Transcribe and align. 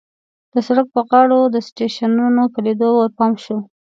د 0.53 0.55
سړک 0.67 0.87
په 0.95 1.01
غاړو 1.09 1.39
د 1.53 1.55
سټېشنونو 1.67 2.43
په 2.53 2.59
لیدو 2.65 2.89
ورپام 2.95 3.33
شو. 3.43 3.57